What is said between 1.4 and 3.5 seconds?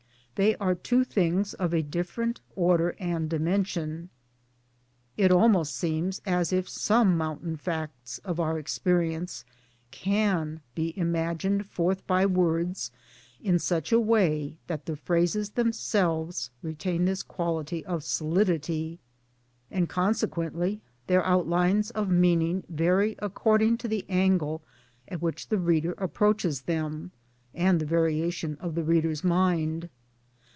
of a different order and